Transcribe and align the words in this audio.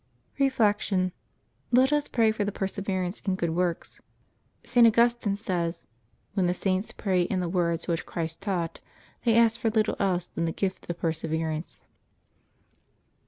Reflection.— 0.39 1.11
Let 1.71 1.93
us 1.93 2.07
pray 2.07 2.31
for 2.31 2.43
perseverance 2.49 3.19
in 3.21 3.35
good 3.35 3.51
works. 3.51 4.01
St. 4.63 4.87
Augustine 4.87 5.35
says, 5.35 5.85
"When 6.33 6.47
the 6.47 6.55
Saints 6.55 6.91
pray 6.91 7.21
in 7.21 7.39
the 7.39 7.47
words 7.47 7.87
which 7.87 8.07
Christ 8.07 8.41
taught, 8.41 8.79
they 9.25 9.35
ask 9.35 9.59
for 9.61 9.69
little 9.69 9.95
else 9.99 10.25
than 10.25 10.45
the 10.45 10.51
gift 10.53 10.89
of 10.89 10.97
perseverance." 10.97 11.83